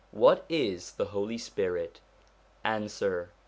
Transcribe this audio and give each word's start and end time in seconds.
What 0.09 0.45
is 0.49 0.93
the 0.93 1.05
Holy 1.13 1.37
Spirit? 1.37 1.99
Answer. 2.63 3.29